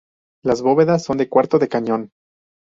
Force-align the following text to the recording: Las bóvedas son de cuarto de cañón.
Las 0.43 0.63
bóvedas 0.63 1.03
son 1.03 1.19
de 1.19 1.29
cuarto 1.29 1.59
de 1.59 1.67
cañón. 1.67 2.09